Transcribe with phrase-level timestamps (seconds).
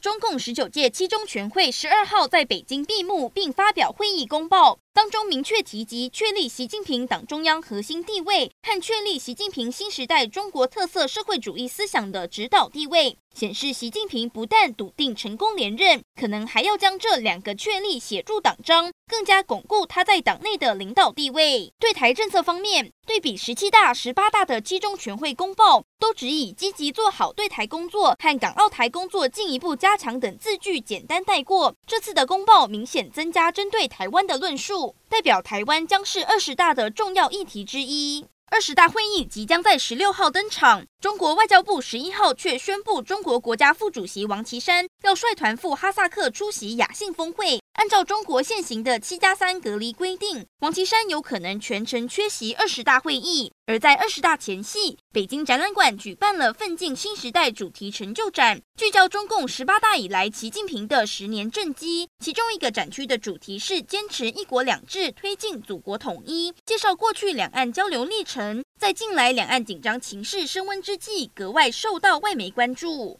[0.00, 4.78] 中共十九届七中全会十二号在北京闭幕，并发表会议公报。
[4.94, 21.72] 当中明确提及确立习近平党中央核心地位和确立习近平新时代中国特色社会主义思想的指导地位，显示习近平不但笃定成功连任，可能还要将这两个确立写入党章，更加巩固他在党内的领导地位。
[21.78, 31.74] 对台政策方面，对比十七大、十八大的七中全会公报，都只以积极做好对台工作和港澳台工作进一步加强等字句简单带过。
[31.84, 34.94] 这次的公报明显增加针对台湾的论述。
[35.08, 38.24] 代表台湾将是二十大的重要议题之一。
[38.48, 47.59] 二十大会议即将在十六号登场，中国外交部十一号却宣布，中国国家副主席王岐山要率团赴哈萨克出席亚信峰会。
[47.74, 53.52] 按照中国现行的七加三隔离规定，王岐山有可能全程缺席二十大会议。
[53.66, 62.08] 而在二十大前夕，北京展览馆举办了“奋进新时代”主题成就展，聚焦中共十八大以来习近平的十年政绩。
[62.18, 68.62] 其中一个展区的主题是“坚持一国两制，推进祖国统一”，介绍过去两岸交流历程。
[68.78, 73.18] 在近来两岸紧张情势升温之际，格外受到外媒关注。